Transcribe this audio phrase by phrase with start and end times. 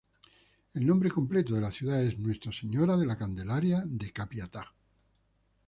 [0.73, 4.73] El nombre completo de la ciudad es ―Nuestra Señora de la Candelaria de Capiatá―.